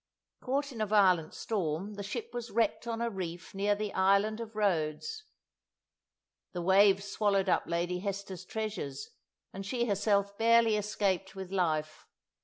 Caught 0.39 0.71
in 0.71 0.81
a 0.81 0.87
violent 0.87 1.35
storm, 1.35 1.93
the 1.93 2.01
ship 2.01 2.33
was 2.33 2.49
wrecked 2.49 2.87
on 2.87 3.01
a 3.03 3.09
reef 3.11 3.53
near 3.53 3.75
the 3.75 3.93
island 3.93 4.39
of 4.39 4.55
Rhodes. 4.55 5.25
The 6.53 6.61
waves 6.63 7.05
swallowed 7.05 7.47
up 7.47 7.65
Lady 7.67 7.99
Hester's 7.99 8.43
treasures, 8.43 9.11
and 9.53 9.63
she 9.63 9.85
herself 9.85 10.35
barely 10.39 10.75
escaped 10.75 11.35
with 11.35 11.51
life. 11.51 12.07